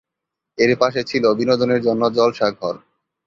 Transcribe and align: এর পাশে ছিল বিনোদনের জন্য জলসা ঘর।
এর 0.57 0.71
পাশে 0.81 1.01
ছিল 1.03 1.23
বিনোদনের 1.39 1.79
জন্য 1.81 2.01
জলসা 2.17 2.47
ঘর। 2.59 2.75